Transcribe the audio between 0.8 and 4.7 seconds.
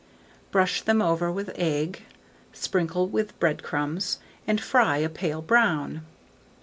these over with egg, sprinkle with bread crumbs, and